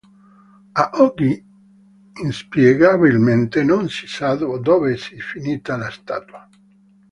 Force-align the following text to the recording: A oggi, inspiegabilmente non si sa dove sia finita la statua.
A 0.73 0.83
oggi, 1.03 1.33
inspiegabilmente 2.25 3.57
non 3.63 3.87
si 3.87 4.07
sa 4.07 4.33
dove 4.33 4.97
sia 4.97 5.19
finita 5.21 5.77
la 5.77 5.91
statua. 5.91 6.41